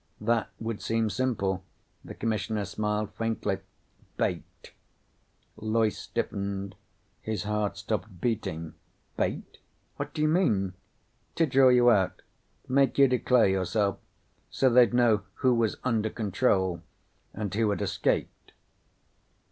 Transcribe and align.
"That 0.19 0.49
would 0.59 0.81
seem 0.81 1.11
simple." 1.11 1.63
The 2.03 2.15
Commissioner 2.15 2.65
smiled 2.65 3.13
faintly. 3.13 3.59
"Bait." 4.17 4.71
Loyce 5.57 5.99
stiffened. 5.99 6.73
His 7.21 7.43
heart 7.43 7.77
stopped 7.77 8.19
beating. 8.19 8.73
"Bait? 9.15 9.59
What 9.97 10.11
do 10.15 10.23
you 10.23 10.27
mean?" 10.27 10.73
"To 11.35 11.45
draw 11.45 11.69
you 11.69 11.91
out. 11.91 12.23
Make 12.67 12.97
you 12.97 13.07
declare 13.07 13.47
yourself. 13.47 13.99
So 14.49 14.71
they'd 14.71 14.91
know 14.91 15.21
who 15.35 15.53
was 15.53 15.77
under 15.83 16.09
control 16.09 16.81
and 17.35 17.53
who 17.53 17.69
had 17.69 17.79
escaped." 17.83 18.53